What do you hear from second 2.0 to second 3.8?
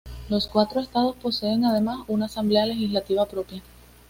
una asamblea legislativa propia.